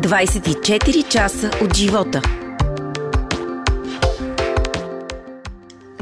24 0.00 1.08
часа 1.08 1.50
от 1.62 1.76
живота. 1.76 2.22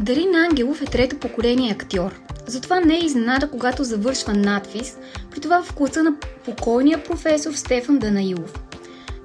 Дарин 0.00 0.34
Ангелов 0.34 0.82
е 0.82 0.84
трето 0.84 1.17
поколение 1.17 1.73
актьор. 1.73 2.21
Затова 2.47 2.81
не 2.81 2.95
е 2.95 3.05
изненада, 3.05 3.50
когато 3.50 3.84
завършва 3.84 4.34
надвис, 4.34 4.97
при 5.31 5.41
това 5.41 5.63
в 5.63 5.75
класа 5.75 6.03
на 6.03 6.15
покойния 6.45 7.05
професор 7.05 7.53
Стефан 7.53 7.99
Данаилов. 7.99 8.55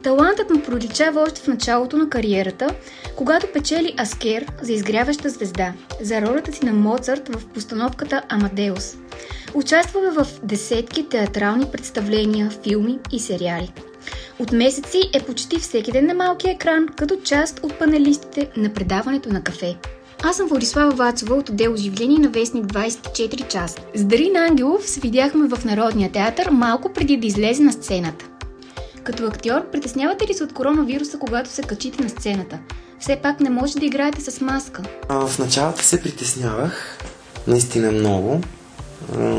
Талантът 0.04 0.50
му 0.50 0.62
проличава 0.62 1.22
още 1.22 1.42
в 1.42 1.48
началото 1.48 1.98
на 1.98 2.10
кариерата, 2.10 2.70
когато 3.16 3.48
печели 3.54 3.96
Аскер 4.00 4.46
за 4.62 4.74
изгряваща 4.74 5.30
звезда, 5.30 5.74
за 6.02 6.22
ролята 6.22 6.54
си 6.54 6.66
на 6.66 6.74
Моцарт 6.74 7.30
в 7.36 7.48
постановката 7.48 8.22
Амадеус. 8.30 8.96
Участваме 9.54 10.12
в 10.12 10.28
десетки 10.44 11.10
театрални 11.10 11.66
представления, 11.72 12.50
филми 12.64 13.00
и 13.12 13.20
сериали. 13.20 13.74
От 14.44 14.52
месеци 14.52 15.10
е 15.14 15.24
почти 15.24 15.60
всеки 15.60 15.92
ден 15.92 16.06
на 16.06 16.14
малкия 16.14 16.52
екран, 16.52 16.88
като 16.98 17.16
част 17.24 17.60
от 17.64 17.80
панелистите 17.80 18.50
на 18.58 18.74
предаването 18.74 19.34
на 19.34 19.44
кафе. 19.44 19.78
Аз 20.24 20.36
съм 20.36 20.48
Владислава 20.48 20.92
Вацова 20.92 21.36
от 21.36 21.50
отдел 21.50 21.74
Оживление 21.74 22.20
на 22.20 22.30
Вестник 22.30 22.66
24 22.66 23.48
часа. 23.48 23.78
С 23.96 24.04
Дарин 24.04 24.36
Ангелов 24.36 24.90
се 24.90 25.00
видяхме 25.00 25.48
в 25.48 25.66
Народния 25.66 26.12
театър 26.12 26.50
малко 26.50 26.94
преди 26.94 27.18
да 27.18 27.28
излезе 27.28 27.64
на 27.64 27.74
сцената. 27.74 28.26
Като 29.04 29.26
актьор, 29.26 29.72
притеснявате 29.72 30.28
ли 30.28 30.34
се 30.34 30.44
от 30.44 30.54
коронавируса, 30.54 31.20
когато 31.20 31.50
се 31.50 31.62
качите 31.62 32.04
на 32.04 32.10
сцената? 32.10 32.60
Все 33.00 33.16
пак 33.16 33.40
не 33.40 33.50
може 33.50 33.80
да 33.80 33.86
играете 33.86 34.22
с 34.22 34.42
маска. 34.42 34.84
А, 35.10 35.28
в 35.28 35.40
началото 35.40 35.84
се 35.84 36.02
притеснявах, 36.02 36.98
наистина 37.48 37.92
много, 37.92 38.42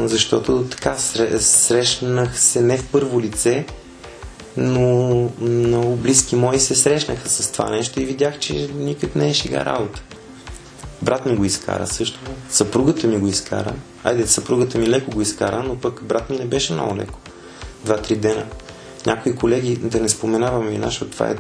защото 0.04 0.64
така 0.70 0.94
срещнах 1.38 2.40
се 2.40 2.60
не 2.60 2.78
в 2.78 2.88
първо 2.92 3.20
лице, 3.20 3.66
но 4.56 5.30
много 5.40 5.96
близки 5.96 6.36
мои 6.36 6.60
се 6.60 6.74
срещнаха 6.74 7.28
с 7.28 7.52
това 7.52 7.70
нещо 7.70 8.00
и 8.00 8.04
видях, 8.04 8.38
че 8.38 8.70
никак 8.74 9.16
не 9.16 9.30
е 9.30 9.34
шега 9.34 9.64
работа. 9.64 10.02
Брат 11.02 11.26
ми 11.26 11.36
го 11.36 11.44
изкара 11.44 11.86
също, 11.86 12.20
съпругата 12.50 13.06
ми 13.06 13.18
го 13.18 13.28
изкара. 13.28 13.74
Айде, 14.04 14.26
съпругата 14.26 14.78
ми 14.78 14.88
леко 14.88 15.10
го 15.10 15.20
изкара, 15.20 15.62
но 15.62 15.76
пък 15.76 16.04
брат 16.04 16.30
ми 16.30 16.36
не 16.36 16.44
беше 16.44 16.72
много 16.72 16.96
леко. 16.96 17.18
Два-три 17.84 18.16
дена. 18.16 18.46
Някои 19.06 19.36
колеги, 19.36 19.76
да 19.76 20.00
не 20.00 20.08
споменавам 20.08 20.68
имена, 20.68 20.86
защото 20.86 21.10
това 21.10 21.30
е 21.30 21.36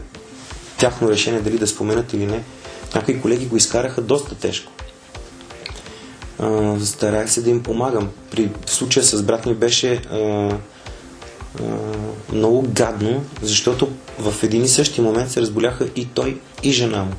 тяхно 0.78 1.08
решение 1.08 1.40
дали 1.40 1.58
да 1.58 1.66
споменат 1.66 2.12
или 2.12 2.26
не, 2.26 2.44
някои 2.94 3.20
колеги 3.20 3.46
го 3.46 3.56
изкараха 3.56 4.02
доста 4.02 4.34
тежко. 4.34 4.72
старях 6.84 7.30
се 7.30 7.42
да 7.42 7.50
им 7.50 7.62
помагам. 7.62 8.10
При 8.30 8.50
случая 8.66 9.04
с 9.04 9.22
брат 9.22 9.46
ми 9.46 9.54
беше 9.54 9.94
а, 9.94 10.50
много 12.32 12.66
гадно, 12.68 13.24
защото 13.42 13.92
в 14.18 14.42
един 14.42 14.64
и 14.64 14.68
същи 14.68 15.00
момент 15.00 15.30
се 15.30 15.40
разболяха 15.40 15.88
и 15.96 16.06
той, 16.06 16.40
и 16.62 16.72
жена 16.72 17.04
му. 17.04 17.12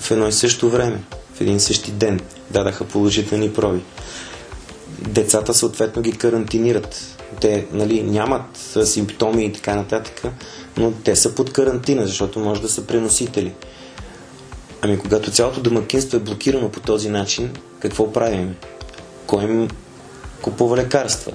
В 0.00 0.10
едно 0.10 0.28
и 0.28 0.32
също 0.32 0.70
време, 0.70 1.02
в 1.34 1.40
един 1.40 1.56
и 1.56 1.60
същи 1.60 1.90
ден 1.90 2.20
дадаха 2.50 2.84
положителни 2.84 3.52
проби. 3.52 3.80
Децата 4.98 5.54
съответно 5.54 6.02
ги 6.02 6.12
карантинират 6.12 7.12
те 7.40 7.66
нали, 7.72 8.02
нямат 8.02 8.76
симптоми 8.84 9.44
и 9.44 9.52
така 9.52 9.74
нататък, 9.74 10.22
но 10.76 10.92
те 10.92 11.16
са 11.16 11.34
под 11.34 11.52
карантина, 11.52 12.06
защото 12.06 12.38
може 12.38 12.62
да 12.62 12.68
са 12.68 12.86
преносители. 12.86 13.52
Ами 14.82 14.98
когато 14.98 15.30
цялото 15.30 15.60
домакинство 15.60 16.16
е 16.16 16.20
блокирано 16.20 16.70
по 16.70 16.80
този 16.80 17.08
начин, 17.08 17.50
какво 17.80 18.12
правим? 18.12 18.56
Кой 19.26 19.44
им 19.44 19.68
купува 20.42 20.76
лекарства? 20.76 21.32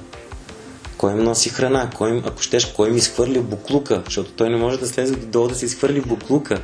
Кой 0.97 1.11
им 1.11 1.23
носи 1.23 1.49
храна? 1.49 1.89
Кой 1.97 2.09
им, 2.09 2.23
ако 2.25 2.41
щеш, 2.41 2.65
кой 2.65 2.89
им 2.89 2.97
изхвърли 2.97 3.39
буклука? 3.39 4.01
Защото 4.05 4.31
той 4.31 4.49
не 4.49 4.57
може 4.57 4.79
да 4.79 4.87
слезе 4.87 5.15
долу 5.15 5.47
да 5.47 5.55
си 5.55 5.65
изхвърли 5.65 6.01
буклука. 6.01 6.61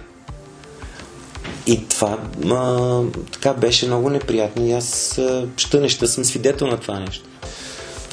И 1.67 1.87
това 1.87 2.17
а, 2.51 3.01
така 3.31 3.53
беше 3.53 3.87
много 3.87 4.09
неприятно 4.09 4.65
и 4.65 4.71
аз 4.71 5.19
ща 5.57 5.79
неща 5.79 6.07
съм 6.07 6.25
свидетел 6.25 6.67
на 6.67 6.77
това 6.77 6.99
нещо. 6.99 7.29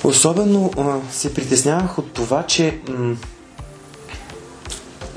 Особено 0.04 0.70
а, 0.78 1.12
се 1.12 1.34
притеснявах 1.34 1.98
от 1.98 2.12
това, 2.12 2.42
че 2.46 2.78
м- 2.88 3.16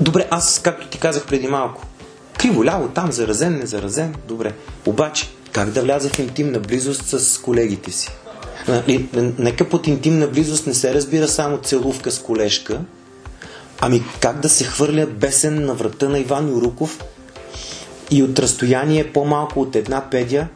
добре, 0.00 0.28
аз, 0.30 0.58
както 0.58 0.88
ти 0.88 0.98
казах 0.98 1.26
преди 1.26 1.48
малко, 1.48 1.86
криво 2.38 2.64
ляво, 2.64 2.88
там 2.88 3.12
заразен, 3.12 3.58
не 3.58 3.66
заразен, 3.66 4.14
добре. 4.28 4.52
Обаче, 4.86 5.28
как 5.52 5.70
да 5.70 5.82
вляза 5.82 6.08
в 6.08 6.18
интимна 6.18 6.60
близост 6.60 7.04
с 7.04 7.38
колегите 7.38 7.90
си? 7.90 8.08
Нали, 8.68 9.08
нека 9.38 9.68
под 9.68 9.86
интимна 9.86 10.26
близост 10.26 10.66
не 10.66 10.74
се 10.74 10.94
разбира 10.94 11.28
само 11.28 11.58
целувка 11.58 12.10
с 12.10 12.18
колежка, 12.18 12.80
ами 13.80 14.02
как 14.20 14.40
да 14.40 14.48
се 14.48 14.64
хвърля 14.64 15.06
бесен 15.06 15.64
на 15.64 15.74
врата 15.74 16.08
на 16.08 16.18
Иван 16.18 16.48
Юруков 16.48 17.04
и 18.10 18.22
от 18.22 18.38
разстояние 18.38 19.12
по-малко 19.12 19.60
от 19.60 19.76
една 19.76 20.10
педия 20.10 20.48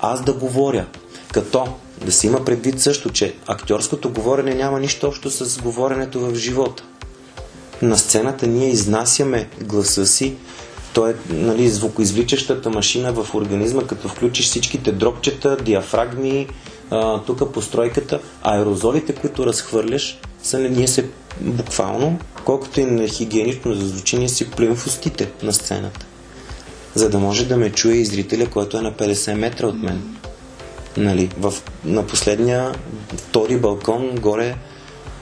аз 0.00 0.24
да 0.24 0.32
говоря. 0.32 0.86
Като 1.32 1.66
да 2.04 2.12
се 2.12 2.26
има 2.26 2.44
предвид 2.44 2.80
също, 2.80 3.10
че 3.10 3.34
актьорското 3.46 4.10
говорене 4.10 4.54
няма 4.54 4.80
нищо 4.80 5.06
общо 5.06 5.30
с 5.30 5.58
говоренето 5.58 6.20
в 6.20 6.34
живота. 6.34 6.82
На 7.82 7.98
сцената 7.98 8.46
ние 8.46 8.68
изнасяме 8.68 9.48
гласа 9.60 10.06
си, 10.06 10.34
то 10.92 11.06
е 11.06 11.14
нали, 11.30 11.68
звукоизвличащата 11.68 12.70
машина 12.70 13.12
в 13.12 13.34
организма, 13.34 13.82
като 13.82 14.08
включиш 14.08 14.46
всичките 14.46 14.92
дропчета, 14.92 15.56
диафрагми, 15.56 16.46
тук 17.26 17.52
постройката, 17.52 18.20
аерозолите, 18.42 19.14
които 19.14 19.46
разхвърляш, 19.46 20.18
са 20.42 20.58
ние 20.58 20.88
се 20.88 21.08
буквално, 21.40 22.18
колкото 22.44 22.80
и 22.80 22.84
на 22.84 23.08
хигиенично 23.08 23.74
да 23.74 23.86
звучи, 23.86 24.18
ние 24.18 24.28
си 24.28 24.50
плюем 24.50 24.76
в 24.76 24.86
устите 24.86 25.30
на 25.42 25.52
сцената. 25.52 26.06
За 26.94 27.10
да 27.10 27.18
може 27.18 27.44
да 27.44 27.56
ме 27.56 27.72
чуе 27.72 27.94
и 27.94 28.04
зрителя, 28.04 28.46
който 28.46 28.78
е 28.78 28.80
на 28.80 28.92
50 28.92 29.34
метра 29.34 29.66
от 29.66 29.82
мен 29.82 30.18
нали, 30.98 31.30
в, 31.38 31.54
на 31.84 32.06
последния 32.06 32.74
втори 33.16 33.56
балкон 33.56 34.16
горе 34.20 34.56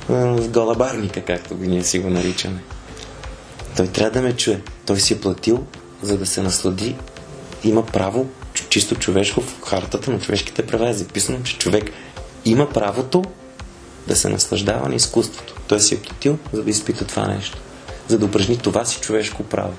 в 0.08 0.48
Галабарника, 0.48 1.20
както 1.20 1.54
ние 1.54 1.84
си 1.84 1.98
го 1.98 2.10
наричаме. 2.10 2.62
Той 3.76 3.86
трябва 3.86 4.10
да 4.10 4.22
ме 4.22 4.36
чуе. 4.36 4.60
Той 4.86 5.00
си 5.00 5.14
е 5.14 5.20
платил, 5.20 5.64
за 6.02 6.18
да 6.18 6.26
се 6.26 6.42
наслади. 6.42 6.96
Има 7.64 7.86
право, 7.86 8.26
чисто 8.76 8.94
човешко, 8.94 9.40
в 9.40 9.62
хартата 9.64 10.10
на 10.10 10.20
човешките 10.20 10.66
права 10.66 10.88
е 10.88 10.92
записано, 10.92 11.42
че 11.42 11.58
човек 11.58 11.90
има 12.44 12.68
правото 12.68 13.24
да 14.06 14.16
се 14.16 14.28
наслаждава 14.28 14.88
на 14.88 14.94
изкуството. 14.94 15.54
Той 15.68 15.80
си 15.80 15.94
е 15.94 15.98
платил, 15.98 16.38
за 16.52 16.62
да 16.62 16.70
изпита 16.70 17.06
това 17.06 17.26
нещо. 17.26 17.58
За 18.08 18.18
да 18.18 18.26
упражни 18.26 18.58
това 18.58 18.84
си 18.84 19.00
човешко 19.00 19.42
право. 19.42 19.72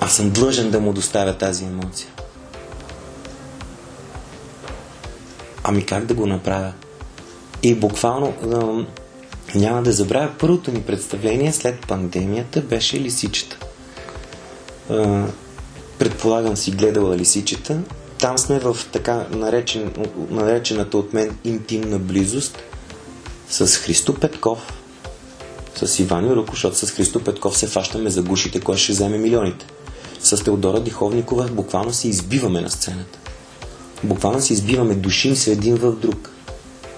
Аз 0.00 0.16
съм 0.16 0.30
длъжен 0.30 0.70
да 0.70 0.80
му 0.80 0.92
доставя 0.92 1.38
тази 1.38 1.64
емоция. 1.64 2.08
Ами 5.62 5.86
как 5.86 6.06
да 6.06 6.14
го 6.14 6.26
направя? 6.26 6.72
И 7.62 7.74
буквално 7.74 8.34
няма 9.54 9.82
да 9.82 9.92
забравя, 9.92 10.30
първото 10.38 10.72
ни 10.72 10.82
представление 10.82 11.52
след 11.52 11.86
пандемията 11.86 12.60
беше 12.60 13.00
Лисичета. 13.00 13.58
Предполагам 15.98 16.56
си 16.56 16.70
гледала 16.70 17.16
Лисичета. 17.16 17.80
Там 18.18 18.38
сме 18.38 18.58
в 18.58 18.76
така 18.92 19.26
наречен, 19.30 19.92
наречената 20.30 20.98
от 20.98 21.12
мен 21.12 21.38
интимна 21.44 21.98
близост 21.98 22.58
с 23.48 23.66
Христо 23.66 24.14
Петков, 24.14 24.72
с 25.84 25.98
Иван 25.98 26.26
Юруко, 26.28 26.52
защото 26.52 26.76
с 26.76 26.90
Христо 26.90 27.24
Петков 27.24 27.58
се 27.58 27.66
фащаме 27.66 28.10
за 28.10 28.22
гушите, 28.22 28.60
кой 28.60 28.76
ще 28.76 28.92
вземе 28.92 29.18
милионите. 29.18 29.66
С 30.20 30.44
Теодора 30.44 30.80
Диховникова 30.80 31.48
буквално 31.48 31.92
се 31.92 32.08
избиваме 32.08 32.60
на 32.60 32.70
сцената 32.70 33.18
буквално 34.04 34.40
си 34.40 34.52
избиваме, 34.52 34.94
душим 34.94 35.36
се 35.36 35.52
един 35.52 35.76
в 35.76 35.92
друг. 35.92 36.30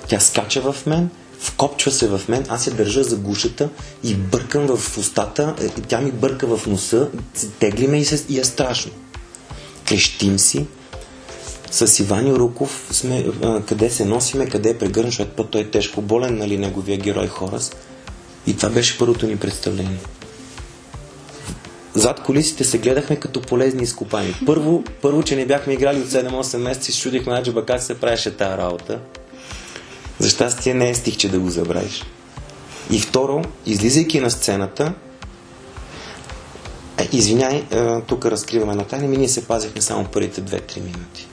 Тя 0.09 0.21
скача 0.21 0.73
в 0.73 0.87
мен, 0.87 1.11
вкопчва 1.41 1.91
се 1.91 2.09
в 2.09 2.21
мен, 2.29 2.45
аз 2.49 2.67
я 2.67 2.73
държа 2.73 3.05
за 3.05 3.17
гушата 3.17 3.69
и 4.05 4.15
бъркам 4.15 4.67
в 4.77 4.99
устата, 4.99 5.55
е, 5.61 5.69
тя 5.69 6.01
ми 6.01 6.11
бърка 6.11 6.57
в 6.57 6.67
носа, 6.67 7.09
тегли 7.59 7.87
ме 7.87 7.99
и, 7.99 8.05
се, 8.05 8.25
и 8.29 8.41
е 8.41 8.45
страшно. 8.45 8.93
Крещим 9.89 10.39
си. 10.39 10.67
С 11.71 11.99
Иван 11.99 12.35
Руков 12.35 12.89
сме, 12.91 13.27
а, 13.43 13.63
къде 13.63 13.91
се 13.91 14.05
носиме, 14.05 14.47
къде 14.47 14.71
е 14.71 14.79
прегърнат, 14.79 15.13
защото 15.13 15.45
той 15.45 15.61
е 15.61 15.71
тежко 15.71 16.03
болен, 16.03 16.39
нали, 16.39 16.59
неговия 16.59 16.99
герой 16.99 17.27
Хорас. 17.27 17.73
И 18.47 18.57
това 18.57 18.69
беше 18.69 18.99
първото 18.99 19.27
ни 19.27 19.37
представление 19.37 19.99
зад 21.97 22.21
колисите 22.21 22.65
се 22.65 22.79
гледахме 22.79 23.17
като 23.17 23.43
полезни 23.43 23.83
изкопани. 23.83 24.35
Първо, 24.47 24.85
първо 25.03 25.23
че 25.23 25.37
не 25.37 25.47
бяхме 25.47 25.73
играли 25.73 26.01
от 26.01 26.07
7-8 26.07 26.57
месеца 26.57 26.91
и 26.91 26.95
чудихме 26.95 27.33
на 27.33 27.43
джаба 27.43 27.65
как 27.65 27.83
се 27.83 28.01
правеше 28.01 28.37
тази 28.37 28.59
работа. 28.59 28.99
За 30.19 30.29
щастие 30.29 30.75
не 30.75 30.91
е 30.91 30.95
стих, 30.95 31.17
че 31.17 31.29
да 31.29 31.41
го 31.41 31.51
забравиш. 31.51 32.05
И 32.91 33.01
второ, 33.01 33.43
излизайки 33.67 34.21
на 34.21 34.31
сцената, 34.31 34.93
е, 36.99 37.09
извиняй, 37.13 37.65
е, 37.71 38.01
тук 38.01 38.27
разкриваме 38.27 38.75
на 38.75 38.85
тайна, 38.85 39.09
ми 39.09 39.17
ние 39.17 39.29
се 39.29 39.47
пазихме 39.47 39.81
само 39.81 40.05
първите 40.05 40.43
2-3 40.43 40.77
минути. 40.77 41.29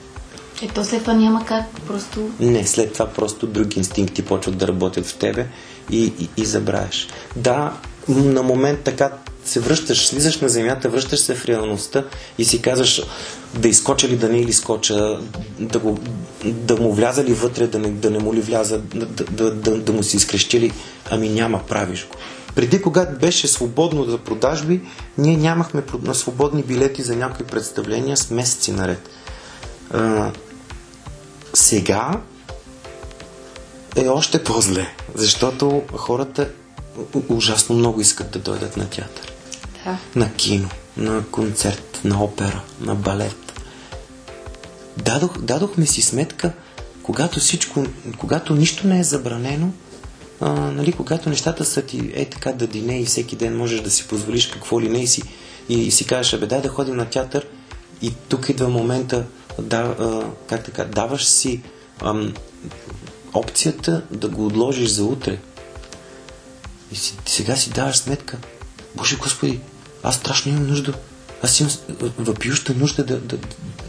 Ето 0.62 0.84
след 0.84 1.00
това 1.00 1.14
няма 1.14 1.44
как, 1.44 1.80
просто... 1.86 2.30
Не, 2.40 2.66
след 2.66 2.92
това 2.92 3.06
просто 3.06 3.46
други 3.46 3.78
инстинкти 3.78 4.22
почват 4.22 4.58
да 4.58 4.68
работят 4.68 5.06
в 5.06 5.16
тебе 5.16 5.46
и, 5.90 6.12
и, 6.18 6.28
и 6.36 6.44
забравяш. 6.44 7.08
Да, 7.36 7.72
на 8.08 8.42
момент 8.42 8.80
така 8.84 9.10
се 9.44 9.60
връщаш, 9.60 10.06
слизаш 10.06 10.40
на 10.40 10.48
земята, 10.48 10.88
връщаш 10.88 11.20
се 11.20 11.34
в 11.34 11.44
реалността 11.44 12.04
и 12.38 12.44
си 12.44 12.62
казваш 12.62 13.02
да 13.54 13.68
изкоча 13.68 14.08
ли 14.08 14.16
да 14.16 14.28
не 14.28 14.40
или 14.40 14.52
скоча, 14.52 15.20
да, 15.58 15.78
го, 15.78 15.98
да 16.44 16.76
му 16.76 16.92
вляза 16.92 17.24
ли 17.24 17.32
вътре, 17.32 17.66
да 17.66 17.78
не, 17.78 17.90
да 17.90 18.10
не 18.10 18.18
му 18.18 18.34
ли 18.34 18.40
вляза, 18.40 18.78
да, 18.78 19.06
да, 19.06 19.54
да, 19.54 19.76
да 19.76 19.92
му 19.92 20.02
се 20.02 20.16
изкрещи 20.16 20.60
ли, 20.60 20.72
ами 21.10 21.28
няма, 21.28 21.66
правиш 21.66 22.06
го. 22.10 22.16
Преди, 22.54 22.82
когато 22.82 23.18
беше 23.18 23.48
свободно 23.48 24.04
за 24.04 24.18
продажби, 24.18 24.80
ние 25.18 25.36
нямахме 25.36 25.82
на 26.02 26.14
свободни 26.14 26.62
билети 26.62 27.02
за 27.02 27.16
някои 27.16 27.46
представления 27.46 28.16
с 28.16 28.30
месеци 28.30 28.72
наред. 28.72 29.10
А, 29.90 30.30
сега 31.54 32.20
е 33.96 34.08
още 34.08 34.44
по-зле, 34.44 34.86
защото 35.14 35.82
хората 35.92 36.48
ужасно 37.28 37.76
много 37.76 38.00
искат 38.00 38.30
да 38.30 38.38
дойдат 38.38 38.76
на 38.76 38.90
театър. 38.90 39.33
Да. 39.84 39.98
На 40.16 40.32
кино, 40.32 40.68
на 40.96 41.24
концерт, 41.30 42.00
на 42.04 42.24
опера, 42.24 42.62
на 42.80 42.94
балет. 42.94 43.60
Дадох, 44.96 45.38
дадохме 45.38 45.86
си 45.86 46.02
сметка, 46.02 46.52
когато 47.02 47.40
всичко, 47.40 47.84
когато 48.18 48.54
нищо 48.54 48.86
не 48.86 49.00
е 49.00 49.04
забранено, 49.04 49.72
а, 50.40 50.50
нали, 50.50 50.92
когато 50.92 51.28
нещата 51.28 51.64
са 51.64 51.82
ти 51.82 52.12
е 52.14 52.24
така 52.24 52.52
дадине 52.52 53.00
и 53.00 53.04
всеки 53.04 53.36
ден 53.36 53.56
можеш 53.56 53.80
да 53.80 53.90
си 53.90 54.08
позволиш 54.08 54.46
какво 54.46 54.80
ли 54.80 54.88
не 54.88 55.02
и 55.02 55.06
си, 55.06 55.22
и, 55.68 55.80
и 55.80 55.90
си 55.90 56.06
кажеш, 56.06 56.32
абе 56.32 56.46
дай 56.46 56.62
да 56.62 56.68
ходим 56.68 56.96
на 56.96 57.04
театър 57.04 57.46
и 58.02 58.14
тук 58.28 58.48
идва 58.48 58.68
момента, 58.68 59.24
да, 59.58 59.76
а, 59.76 60.22
как 60.46 60.64
така, 60.64 60.84
даваш 60.84 61.24
си 61.24 61.62
ам, 62.02 62.34
опцията 63.34 64.02
да 64.10 64.28
го 64.28 64.46
отложиш 64.46 64.88
за 64.88 65.04
утре. 65.04 65.38
И 66.92 66.96
си, 66.96 67.14
сега 67.26 67.56
си 67.56 67.70
даваш 67.70 67.96
сметка, 67.96 68.38
Боже 68.94 69.16
Господи, 69.16 69.60
аз 70.04 70.16
страшно 70.16 70.52
имам 70.52 70.66
нужда, 70.66 70.94
аз 71.42 71.60
имам 71.60 71.72
въпиюща 72.18 72.74
нужда 72.74 73.04
да, 73.04 73.20
да, 73.20 73.38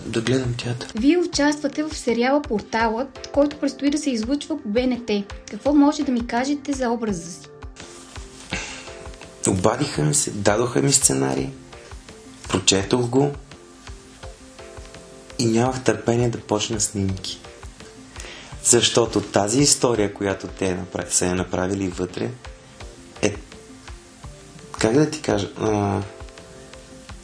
да 0.06 0.22
гледам 0.22 0.54
театър. 0.54 0.94
Вие 0.96 1.18
участвате 1.18 1.84
в 1.84 1.98
сериала 1.98 2.42
Порталът, 2.42 3.30
който 3.34 3.60
предстои 3.60 3.90
да 3.90 3.98
се 3.98 4.10
излъчва 4.10 4.58
по 4.64 4.70
БНТ. 4.70 5.12
Какво 5.52 5.74
може 5.74 6.04
да 6.04 6.12
ми 6.12 6.28
кажете 6.28 6.74
за 6.74 6.90
образа 6.90 7.32
си? 7.32 7.48
Обадиха 9.48 10.04
ми 10.04 10.14
се, 10.14 10.32
дадоха 10.32 10.82
ми 10.82 10.92
сценарий, 10.92 11.50
прочетох 12.50 13.08
го 13.08 13.32
и 15.40 15.46
нямах 15.46 15.84
търпение 15.84 16.30
да 16.30 16.40
почна 16.40 16.80
снимки. 16.80 17.40
Защото 18.64 19.22
тази 19.22 19.62
история, 19.62 20.14
която 20.14 20.48
те 20.48 20.78
са 21.10 21.26
я 21.26 21.36
направили 21.36 21.88
вътре, 21.88 22.30
как 24.86 24.94
да 24.96 25.10
ти 25.10 25.22
кажа, 25.22 25.50
а, 25.60 26.02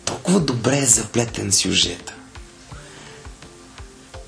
толкова 0.05 0.39
добре 0.39 0.77
е 0.77 0.85
заплетен 0.85 1.51
сюжета. 1.51 2.13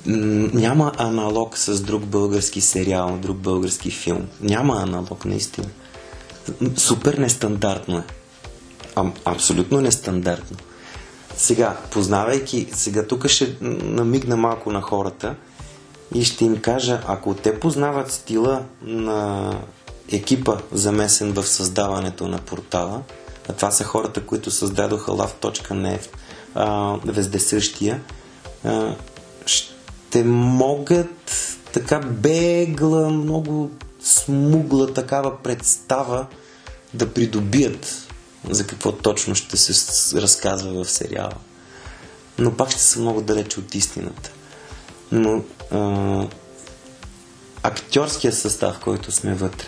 Няма 0.06 0.92
аналог 0.96 1.58
с 1.58 1.80
друг 1.80 2.04
български 2.04 2.60
сериал, 2.60 3.18
друг 3.22 3.36
български 3.36 3.90
филм. 3.90 4.28
Няма 4.40 4.82
аналог, 4.82 5.24
наистина. 5.24 5.66
Супер 6.76 7.14
нестандартно 7.14 7.98
е. 7.98 8.04
А, 8.96 9.04
абсолютно 9.24 9.80
нестандартно. 9.80 10.56
Сега, 11.36 11.76
познавайки, 11.90 12.68
сега 12.72 13.06
тук 13.06 13.28
ще 13.28 13.56
намигна 13.60 14.36
малко 14.36 14.72
на 14.72 14.80
хората 14.80 15.34
и 16.14 16.24
ще 16.24 16.44
им 16.44 16.60
кажа, 16.60 17.00
ако 17.06 17.34
те 17.34 17.60
познават 17.60 18.12
стила 18.12 18.62
на 18.82 19.50
екипа 20.12 20.56
замесен 20.72 21.32
в 21.32 21.46
създаването 21.46 22.28
на 22.28 22.38
портала, 22.38 23.02
това 23.52 23.70
са 23.70 23.84
хората, 23.84 24.26
които 24.26 24.50
създадоха 24.50 25.12
Love.net, 25.12 26.08
вездесъщия, 27.04 28.02
ще 29.46 30.24
могат 30.24 31.32
така 31.72 31.98
бегла, 31.98 33.10
много 33.10 33.70
смугла 34.02 34.94
такава 34.94 35.42
представа 35.42 36.26
да 36.94 37.12
придобият 37.12 38.08
за 38.50 38.66
какво 38.66 38.92
точно 38.92 39.34
ще 39.34 39.56
се 39.56 40.22
разказва 40.22 40.84
в 40.84 40.90
сериала. 40.90 41.34
Но 42.38 42.56
пак 42.56 42.70
ще 42.70 42.82
са 42.82 43.00
много 43.00 43.20
далече 43.20 43.60
от 43.60 43.74
истината. 43.74 44.30
Но 45.12 45.42
а, 45.70 46.26
актьорския 47.62 48.32
състав, 48.32 48.78
който 48.80 49.12
сме 49.12 49.34
вътре, 49.34 49.66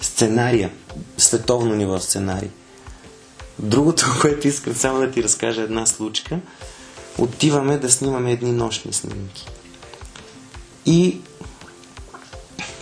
сценария, 0.00 0.72
световно 1.18 1.74
ниво 1.74 1.98
сценарий. 1.98 2.50
Другото, 3.58 4.06
което 4.20 4.48
искам 4.48 4.74
само 4.74 5.00
да 5.00 5.10
ти 5.10 5.22
разкажа 5.22 5.62
една 5.62 5.86
случка, 5.86 6.38
отиваме 7.18 7.78
да 7.78 7.90
снимаме 7.90 8.32
едни 8.32 8.52
нощни 8.52 8.92
снимки. 8.92 9.46
И 10.86 11.20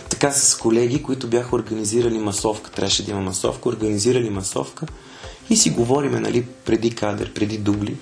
така 0.09 0.31
с 0.31 0.57
колеги, 0.57 1.03
които 1.03 1.27
бяха 1.27 1.55
организирали 1.55 2.17
масовка, 2.17 2.71
трябваше 2.71 3.05
да 3.05 3.11
има 3.11 3.21
масовка, 3.21 3.69
организирали 3.69 4.29
масовка 4.29 4.85
и 5.49 5.57
си 5.57 5.69
говориме, 5.69 6.19
нали, 6.19 6.45
преди 6.65 6.95
кадър, 6.95 7.33
преди 7.33 7.57
дубли. 7.57 7.97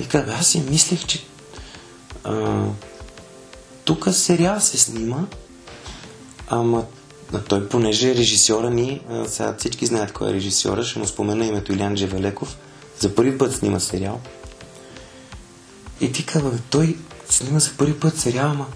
И 0.00 0.06
казах, 0.06 0.40
аз 0.40 0.46
си 0.46 0.62
мислех, 0.70 1.06
че 1.06 1.24
тук 3.84 4.08
сериал 4.12 4.60
се 4.60 4.78
снима, 4.78 5.26
ама 6.48 6.84
а 7.34 7.38
той, 7.38 7.68
понеже 7.68 8.10
е 8.10 8.14
режисьора 8.14 8.70
ни, 8.70 9.00
сега 9.26 9.54
всички 9.58 9.86
знаят 9.86 10.12
кой 10.12 10.30
е 10.30 10.34
режисьора, 10.34 10.84
ще 10.84 10.98
му 10.98 11.06
спомена 11.06 11.46
името 11.46 11.72
Илян 11.72 11.94
Джевелеков, 11.94 12.56
за 13.00 13.14
първи 13.14 13.38
път 13.38 13.54
снима 13.54 13.80
сериал. 13.80 14.20
И 16.00 16.12
ти 16.12 16.26
казва, 16.26 16.52
той 16.70 16.96
снима 17.28 17.58
за 17.58 17.70
първи 17.78 18.00
път 18.00 18.18
сериал, 18.18 18.50
ама 18.50 18.66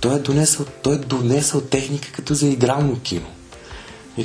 той 0.00 0.16
е 0.16 0.18
донесъл, 0.18 0.66
той 0.82 0.94
е 0.94 0.98
донесъл 0.98 1.60
техника 1.60 2.12
като 2.12 2.34
за 2.34 2.46
игрално 2.46 3.00
кино. 3.00 3.26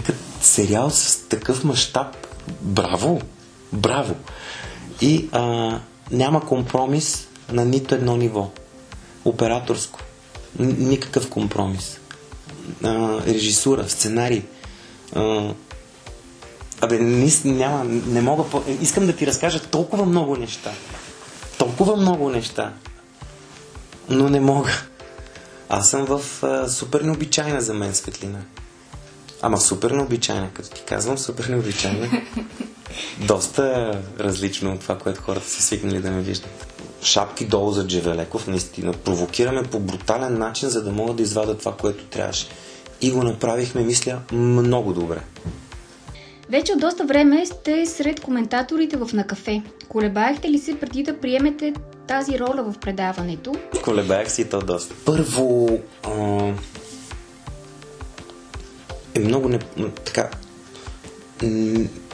Като 0.05 0.19
сериал 0.41 0.89
с 0.89 1.17
такъв 1.29 1.63
мащаб, 1.63 2.07
браво, 2.61 3.21
браво. 3.73 4.15
И 5.01 5.29
а, 5.31 5.79
няма 6.11 6.45
компромис 6.45 7.27
на 7.51 7.65
нито 7.65 7.95
едно 7.95 8.17
ниво. 8.17 8.51
Операторско. 9.25 9.99
Никакъв 10.59 11.29
компромис. 11.29 11.99
А, 12.83 13.21
режисура, 13.25 13.89
сценарий. 13.89 14.43
А, 15.15 15.53
абе, 16.81 16.99
не, 16.99 17.31
няма, 17.45 17.83
не 17.83 18.21
мога. 18.21 18.43
Искам 18.81 19.05
да 19.07 19.15
ти 19.15 19.27
разкажа 19.27 19.59
толкова 19.59 20.05
много 20.05 20.37
неща. 20.37 20.71
Толкова 21.57 21.95
много 21.95 22.29
неща. 22.29 22.73
Но 24.09 24.29
не 24.29 24.39
мога. 24.39 24.71
Аз 25.69 25.89
съм 25.89 26.05
в 26.05 26.43
а, 26.43 26.69
супер 26.69 27.01
необичайна 27.01 27.61
за 27.61 27.73
мен 27.73 27.95
светлина. 27.95 28.39
Ама 29.41 29.57
супер 29.57 29.91
необичайна, 29.91 30.49
като 30.53 30.69
ти 30.69 30.81
казвам, 30.81 31.17
супер 31.17 31.45
необичайна. 31.45 32.09
Доста 33.19 33.91
различно 34.19 34.73
от 34.73 34.79
това, 34.79 34.97
което 34.97 35.21
хората 35.21 35.49
са 35.49 35.61
свикнали 35.61 36.01
да 36.01 36.11
ме 36.11 36.21
виждат. 36.21 36.73
Шапки 37.03 37.45
долу 37.45 37.71
за 37.71 37.87
Джевелеков, 37.87 38.47
наистина. 38.47 38.93
Провокираме 38.93 39.63
по 39.63 39.79
брутален 39.79 40.37
начин, 40.37 40.69
за 40.69 40.83
да 40.83 40.91
могат 40.91 41.15
да 41.15 41.23
извадят 41.23 41.59
това, 41.59 41.75
което 41.75 42.05
трябваше. 42.05 42.47
И 43.01 43.11
го 43.11 43.23
направихме, 43.23 43.81
мисля, 43.81 44.19
много 44.31 44.93
добре. 44.93 45.19
Вече 46.49 46.73
от 46.73 46.79
доста 46.79 47.05
време 47.05 47.45
сте 47.45 47.85
сред 47.85 48.19
коментаторите 48.19 48.97
в 48.97 49.09
На 49.13 49.27
кафе. 49.27 49.61
Колебаехте 49.89 50.49
ли 50.49 50.59
се 50.59 50.79
преди 50.79 51.03
да 51.03 51.17
приемете 51.17 51.73
тази 52.07 52.39
роля 52.39 52.63
в 52.63 52.79
предаването? 52.79 53.55
Колебаях 53.83 54.31
си 54.31 54.49
то 54.49 54.59
доста. 54.59 54.95
Първо, 55.05 55.79
а, 56.03 56.53
е 59.15 59.19
много 59.19 59.49
не, 59.49 59.59
така 60.05 60.29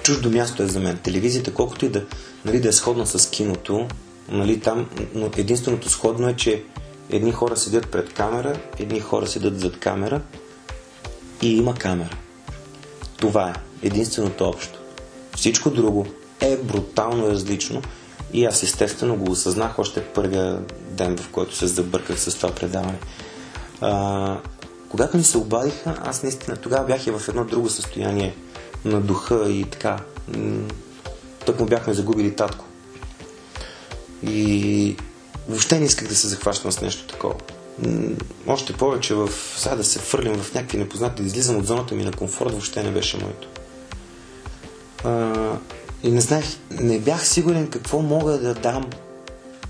чуждо 0.03 0.29
място 0.29 0.63
е 0.63 0.67
за 0.67 0.79
мен. 0.79 0.97
Телевизията, 0.97 1.53
колкото 1.53 1.85
и 1.85 1.89
да, 1.89 2.05
нали, 2.45 2.59
да 2.59 2.69
е 2.69 2.71
сходна 2.71 3.07
с 3.07 3.29
киното, 3.29 3.87
нали, 4.29 4.59
там, 4.59 4.89
но 5.13 5.29
единственото 5.37 5.89
сходно 5.89 6.29
е, 6.29 6.35
че 6.35 6.63
едни 7.09 7.31
хора 7.31 7.57
седят 7.57 7.89
пред 7.89 8.13
камера, 8.13 8.59
едни 8.79 8.99
хора 8.99 9.27
седят 9.27 9.59
зад 9.59 9.79
камера 9.79 10.21
и 11.41 11.57
има 11.57 11.75
камера. 11.75 12.17
Това 13.17 13.49
е 13.49 13.87
единственото 13.87 14.45
общо. 14.45 14.79
Всичко 15.35 15.69
друго 15.69 16.07
е 16.39 16.57
брутално 16.57 17.29
различно 17.29 17.81
и 18.33 18.45
аз 18.45 18.63
естествено 18.63 19.15
го 19.15 19.31
осъзнах 19.31 19.79
още 19.79 20.03
първия 20.03 20.59
ден, 20.89 21.17
в 21.17 21.29
който 21.29 21.55
се 21.55 21.67
забърках 21.67 22.19
с 22.19 22.35
това 22.35 22.55
предаване. 22.55 22.99
А, 23.81 24.37
когато 24.89 25.17
ми 25.17 25.23
се 25.23 25.37
обадиха, 25.37 26.01
аз 26.05 26.23
наистина 26.23 26.57
тогава 26.57 26.85
бях 26.85 27.07
и 27.07 27.11
в 27.11 27.21
едно 27.29 27.45
друго 27.45 27.69
състояние 27.69 28.35
на 28.85 29.01
духа 29.01 29.49
и 29.49 29.63
така. 29.63 29.99
Тък 31.45 31.59
му 31.59 31.65
бяхме 31.65 31.93
загубили 31.93 32.35
татко. 32.35 32.65
И 34.23 34.97
въобще 35.49 35.79
не 35.79 35.85
исках 35.85 36.07
да 36.07 36.15
се 36.15 36.27
захващам 36.27 36.71
с 36.71 36.81
нещо 36.81 37.07
такова. 37.07 37.35
Още 38.47 38.73
повече 38.73 39.15
в 39.15 39.29
сега 39.57 39.75
да 39.75 39.83
се 39.83 39.99
фърлим 39.99 40.35
в 40.35 40.53
някакви 40.53 40.77
непознати, 40.77 41.21
да 41.21 41.27
излизам 41.27 41.57
от 41.57 41.65
зоната 41.65 41.95
ми 41.95 42.03
на 42.03 42.11
комфорт, 42.11 42.51
въобще 42.51 42.83
не 42.83 42.91
беше 42.91 43.17
моето. 43.17 43.47
А, 45.03 45.33
и 46.03 46.11
не 46.11 46.21
знаех, 46.21 46.45
не 46.71 46.99
бях 46.99 47.27
сигурен 47.27 47.69
какво 47.69 48.01
мога 48.01 48.37
да 48.37 48.53
дам 48.53 48.89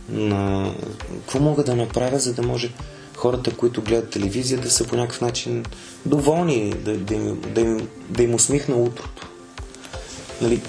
на... 0.09 0.71
какво 1.19 1.39
мога 1.39 1.63
да 1.63 1.75
направя, 1.75 2.19
за 2.19 2.33
да 2.33 2.43
може 2.43 2.71
хората, 3.15 3.55
които 3.55 3.81
гледат 3.81 4.09
телевизия, 4.09 4.59
да 4.59 4.71
са 4.71 4.87
по 4.87 4.95
някакъв 4.95 5.21
начин 5.21 5.65
доволни, 6.05 6.69
да, 6.69 6.97
да, 6.97 7.13
им, 7.13 7.41
да, 7.53 7.61
им, 7.61 7.87
да 8.09 8.23
им 8.23 8.35
усмихна 8.35 8.75
утрото. 8.75 9.27
Нали? 10.41 10.61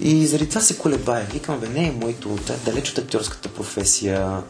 И 0.00 0.26
заради 0.26 0.48
това 0.48 0.60
се 0.60 0.78
колебая. 0.78 1.26
Викам, 1.32 1.60
бе, 1.60 1.68
не 1.68 1.88
е 1.88 1.92
моето, 1.92 2.38
далеч 2.64 2.90
от 2.90 2.98
актьорската 2.98 3.48
професия. 3.48 4.42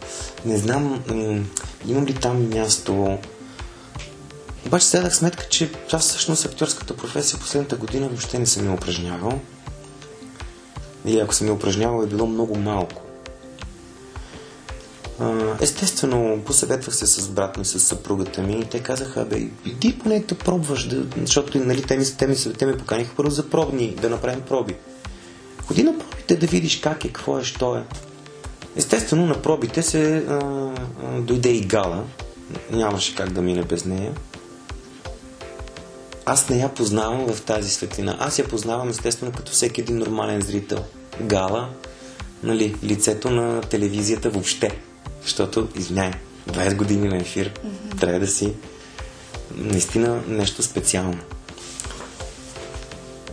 Не 0.44 0.58
знам, 0.58 1.02
м- 1.08 1.44
имам 1.86 2.06
ли 2.06 2.14
там 2.14 2.48
място. 2.48 3.18
Обаче 4.66 4.86
се 4.86 4.96
дадах 4.96 5.16
сметка, 5.16 5.46
че 5.48 5.70
аз 5.92 6.08
всъщност 6.08 6.44
актьорската 6.44 6.96
професия 6.96 7.40
последната 7.40 7.76
година 7.76 8.08
въобще 8.08 8.38
не 8.38 8.46
съм 8.46 8.66
я 8.66 8.72
упражнявал. 8.72 9.40
И 11.06 11.20
ако 11.20 11.34
съм 11.34 11.46
я 11.46 11.52
упражнявал 11.52 12.02
е 12.02 12.06
било 12.06 12.26
много 12.26 12.56
малко. 12.56 13.02
Естествено, 15.60 16.42
посъветвах 16.46 16.96
се 16.96 17.06
с 17.06 17.28
брат 17.28 17.56
ми, 17.56 17.64
с 17.64 17.80
съпругата 17.80 18.42
ми 18.42 18.60
и 18.60 18.64
те 18.64 18.80
казаха, 18.80 19.24
бе, 19.24 19.36
иди 19.64 19.98
поне 20.02 20.20
да 20.20 20.34
пробваш, 20.34 20.88
да, 20.88 21.04
защото 21.20 21.58
нали, 21.58 21.82
те, 21.82 21.96
ми, 21.96 22.04
те, 22.18 22.26
ми, 22.26 22.36
те 22.58 22.66
ми 22.66 22.78
поканиха 22.78 23.12
първо 23.16 23.30
за 23.30 23.50
пробни, 23.50 23.96
да 24.02 24.10
направим 24.10 24.40
проби. 24.40 24.76
Ходи 25.66 25.82
на 25.82 25.98
пробите 25.98 26.36
да 26.36 26.46
видиш 26.46 26.80
как 26.80 27.04
е, 27.04 27.08
какво 27.08 27.38
е, 27.38 27.44
що 27.44 27.76
е. 27.76 27.82
Естествено, 28.76 29.26
на 29.26 29.42
пробите 29.42 29.82
се 29.82 30.16
а, 30.16 30.34
а, 31.02 31.20
дойде 31.20 31.50
и 31.50 31.60
Гала. 31.60 32.04
Нямаше 32.70 33.14
как 33.14 33.32
да 33.32 33.42
мине 33.42 33.62
без 33.62 33.84
нея. 33.84 34.12
Аз 36.26 36.48
не 36.48 36.58
я 36.58 36.74
познавам 36.74 37.26
в 37.26 37.42
тази 37.42 37.70
светлина. 37.70 38.16
Аз 38.20 38.38
я 38.38 38.48
познавам 38.48 38.88
естествено 38.88 39.32
като 39.32 39.52
всеки 39.52 39.80
един 39.80 39.98
нормален 39.98 40.40
зрител. 40.40 40.84
Гала, 41.20 41.68
нали, 42.42 42.76
лицето 42.84 43.30
на 43.30 43.60
телевизията 43.60 44.30
въобще. 44.30 44.78
Защото, 45.22 45.68
извиняй, 45.76 46.12
20 46.50 46.76
години 46.76 47.08
на 47.08 47.16
ефир, 47.16 47.52
mm-hmm. 47.52 48.00
трябва 48.00 48.20
да 48.20 48.26
си 48.26 48.52
наистина 49.56 50.22
нещо 50.28 50.62
специално. 50.62 51.18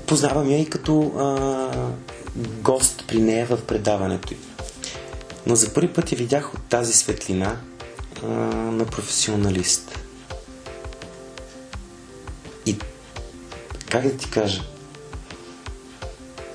Познавам 0.08 0.52
я 0.52 0.58
и 0.58 0.66
като 0.66 1.12
а, 1.18 1.68
гост 2.36 3.04
при 3.08 3.22
нея 3.22 3.46
в 3.46 3.66
предаването 3.66 4.34
й. 4.34 4.38
Но 5.46 5.56
за 5.56 5.74
първи 5.74 5.94
път 5.94 6.12
я 6.12 6.18
видях 6.18 6.54
от 6.54 6.64
тази 6.64 6.94
светлина 6.94 7.58
а, 8.24 8.28
на 8.28 8.86
професионалист. 8.86 10.00
И 12.66 12.78
как 13.90 14.04
да 14.04 14.18
ти 14.18 14.30
кажа? 14.30 14.64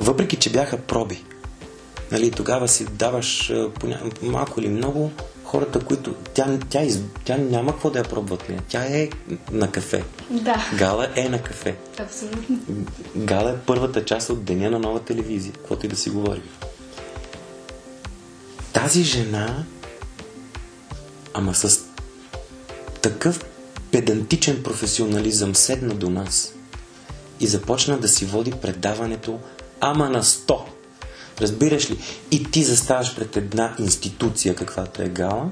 Въпреки, 0.00 0.36
че 0.36 0.52
бяха 0.52 0.78
проби, 0.78 1.24
нали, 2.12 2.30
тогава 2.30 2.68
си 2.68 2.84
даваш 2.84 3.52
поня... 3.80 4.00
малко 4.22 4.60
или 4.60 4.68
много 4.68 5.12
хората, 5.46 5.80
които... 5.80 6.14
Тя, 6.34 6.58
тя, 6.68 6.82
из... 6.82 7.00
тя 7.24 7.36
няма 7.36 7.72
какво 7.72 7.90
да 7.90 7.98
я 7.98 8.04
пробват 8.04 8.48
нея. 8.48 8.62
Тя 8.68 8.84
е 8.84 9.08
на 9.52 9.70
кафе. 9.70 10.04
Да. 10.30 10.70
Гала 10.78 11.08
е 11.16 11.28
на 11.28 11.42
кафе. 11.42 11.76
Абсолютно. 11.98 12.58
Гала 13.16 13.50
е 13.50 13.56
първата 13.66 14.04
част 14.04 14.30
от 14.30 14.44
деня 14.44 14.70
на 14.70 14.78
нова 14.78 15.00
телевизия, 15.00 15.52
каквото 15.52 15.86
и 15.86 15.88
да 15.88 15.96
си 15.96 16.10
говори. 16.10 16.42
Тази 18.72 19.02
жена, 19.02 19.64
ама 21.34 21.54
с 21.54 21.80
такъв 23.02 23.44
педантичен 23.92 24.62
професионализъм 24.62 25.54
седна 25.54 25.94
до 25.94 26.10
нас 26.10 26.54
и 27.40 27.46
започна 27.46 27.98
да 27.98 28.08
си 28.08 28.24
води 28.24 28.50
предаването 28.50 29.38
ама 29.80 30.10
на 30.10 30.22
100. 30.22 30.60
Разбираш 31.40 31.90
ли? 31.90 31.98
И 32.30 32.44
ти 32.44 32.64
заставаш 32.64 33.16
пред 33.16 33.36
една 33.36 33.74
институция, 33.78 34.54
каквато 34.54 35.02
е 35.02 35.08
Гала, 35.08 35.50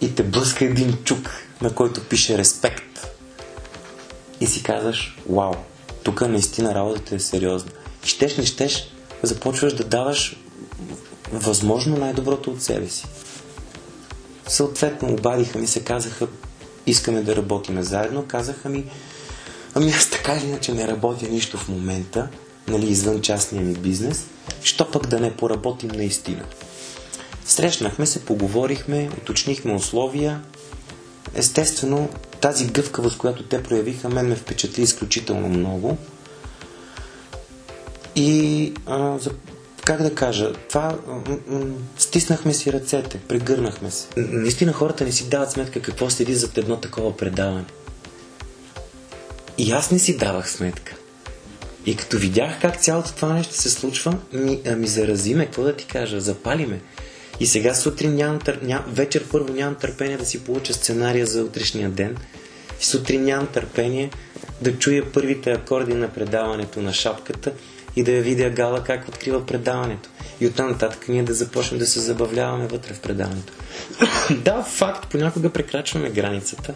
и 0.00 0.14
те 0.14 0.22
блъска 0.22 0.64
един 0.64 0.98
чук, 1.04 1.30
на 1.62 1.74
който 1.74 2.04
пише 2.04 2.38
респект. 2.38 3.06
И 4.40 4.46
си 4.46 4.62
казваш, 4.62 5.18
вау, 5.30 5.54
тук 6.02 6.20
наистина 6.20 6.74
работата 6.74 7.14
е 7.14 7.18
сериозна. 7.18 7.70
И 8.04 8.08
щеш, 8.08 8.36
не 8.36 8.46
щеш, 8.46 8.90
започваш 9.22 9.74
да 9.74 9.84
даваш 9.84 10.36
възможно 11.32 11.96
най-доброто 11.96 12.50
от 12.50 12.62
себе 12.62 12.88
си. 12.88 13.06
Съответно, 14.46 15.12
обадиха 15.12 15.58
ми 15.58 15.66
се, 15.66 15.84
казаха, 15.84 16.26
искаме 16.86 17.22
да 17.22 17.36
работиме 17.36 17.82
заедно. 17.82 18.24
Казаха 18.28 18.68
ми, 18.68 18.84
ами 19.74 19.90
аз 19.90 20.10
така 20.10 20.34
или 20.34 20.46
иначе 20.46 20.74
не 20.74 20.88
работя 20.88 21.28
нищо 21.28 21.58
в 21.58 21.68
момента, 21.68 22.28
нали, 22.68 22.90
извън 22.90 23.20
частния 23.20 23.62
ми 23.62 23.74
бизнес, 23.74 24.26
що 24.62 24.90
пък 24.90 25.06
да 25.06 25.20
не 25.20 25.36
поработим 25.36 25.90
наистина. 25.94 26.44
Срещнахме 27.44 28.06
се, 28.06 28.24
поговорихме, 28.24 29.10
уточнихме 29.18 29.74
условия. 29.74 30.42
Естествено, 31.34 32.08
тази 32.40 32.66
гъвкавост, 32.66 33.18
която 33.18 33.42
те 33.42 33.62
проявиха, 33.62 34.08
мен 34.08 34.28
ме 34.28 34.36
впечатли 34.36 34.82
изключително 34.82 35.48
много. 35.48 35.96
И 38.16 38.72
а, 38.86 39.18
за, 39.18 39.30
как 39.84 40.02
да 40.02 40.14
кажа, 40.14 40.52
това 40.68 40.98
м- 41.06 41.38
м- 41.46 41.74
стиснахме 41.98 42.54
си 42.54 42.72
ръцете, 42.72 43.18
прегърнахме 43.28 43.90
се. 43.90 44.06
Наистина 44.16 44.72
хората 44.72 45.04
не 45.04 45.12
си 45.12 45.28
дават 45.28 45.50
сметка 45.50 45.82
какво 45.82 46.10
седи 46.10 46.34
зад 46.34 46.58
едно 46.58 46.76
такова 46.76 47.16
предаване. 47.16 47.64
И 49.58 49.72
аз 49.72 49.90
не 49.90 49.98
си 49.98 50.16
давах 50.16 50.50
сметка. 50.50 50.96
И 51.86 51.96
като 51.96 52.18
видях 52.18 52.60
как 52.60 52.80
цялото 52.80 53.12
това 53.12 53.32
нещо 53.32 53.54
се 53.54 53.70
случва, 53.70 54.18
ми, 54.32 54.60
ми 54.76 54.86
заразиме, 54.86 55.44
какво 55.44 55.62
да 55.62 55.76
ти 55.76 55.86
кажа, 55.86 56.20
запалиме. 56.20 56.80
И 57.40 57.46
сега 57.46 57.74
сутрин 57.74 58.14
нямам, 58.14 58.38
ням... 58.62 58.84
вечер 58.88 59.24
първо 59.30 59.52
нямам 59.54 59.74
търпение 59.74 60.16
да 60.16 60.26
си 60.26 60.44
получа 60.44 60.74
сценария 60.74 61.26
за 61.26 61.44
утрешния 61.44 61.90
ден. 61.90 62.16
И 62.80 62.84
сутрин 62.84 63.24
нямам 63.24 63.46
търпение 63.46 64.10
да 64.62 64.78
чуя 64.78 65.12
първите 65.12 65.52
акорди 65.52 65.94
на 65.94 66.08
предаването 66.08 66.80
на 66.80 66.92
шапката 66.92 67.52
и 67.96 68.02
да 68.02 68.12
я 68.12 68.22
видя 68.22 68.50
Гала 68.50 68.84
как 68.84 69.08
открива 69.08 69.46
предаването. 69.46 70.08
И 70.40 70.46
оттам 70.46 70.68
нататък 70.68 71.08
ние 71.08 71.22
да 71.22 71.34
започнем 71.34 71.78
да 71.78 71.86
се 71.86 72.00
забавляваме 72.00 72.66
вътре 72.66 72.94
в 72.94 73.00
предаването. 73.00 73.52
да, 74.44 74.62
факт, 74.62 75.10
понякога 75.10 75.50
прекрачваме 75.50 76.10
границата, 76.10 76.74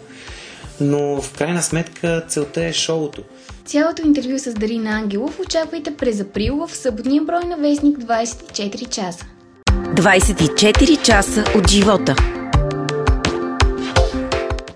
но 0.81 1.21
в 1.21 1.33
крайна 1.37 1.61
сметка 1.61 2.23
целта 2.27 2.65
е 2.65 2.73
шоуто. 2.73 3.21
Цялото 3.65 4.01
интервю 4.01 4.39
с 4.39 4.53
Дарина 4.53 4.89
Ангелов 4.89 5.39
очаквайте 5.39 5.97
през 5.97 6.21
април 6.21 6.67
в 6.67 6.75
съботния 6.75 7.21
брой 7.21 7.43
на 7.43 7.57
Вестник 7.57 7.97
24 7.97 8.89
часа. 8.89 9.25
24 9.95 11.01
часа 11.01 11.43
от 11.55 11.69
живота. 11.69 12.38